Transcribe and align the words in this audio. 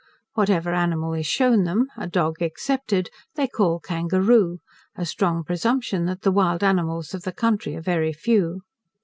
Whatever 0.33 0.73
animal 0.73 1.13
is 1.13 1.27
shewn 1.27 1.63
them, 1.63 1.85
a 1.95 2.07
dog 2.07 2.41
excepted, 2.41 3.11
they 3.35 3.47
call 3.47 3.79
kangaroo: 3.79 4.57
a 4.95 5.05
strong 5.05 5.43
presumption 5.43 6.05
that 6.05 6.23
the 6.23 6.31
wild 6.31 6.63
animals 6.63 7.13
of 7.13 7.21
the 7.21 7.31
country 7.31 7.75
are 7.75 7.81
very 7.81 8.11
few. 8.11 8.61